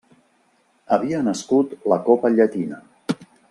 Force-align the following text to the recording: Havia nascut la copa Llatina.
Havia 0.95 1.19
nascut 1.29 1.77
la 1.95 2.01
copa 2.09 2.33
Llatina. 2.39 2.81